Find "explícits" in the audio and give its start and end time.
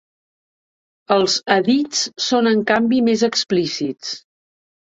3.31-4.19